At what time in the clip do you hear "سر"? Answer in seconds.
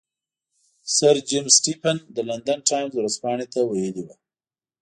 0.95-1.15